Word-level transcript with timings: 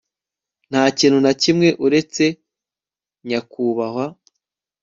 Ntakintu 0.69 1.17
nakimwe 1.21 1.69
uretse 1.85 2.25
nyakubahwa 3.27 4.05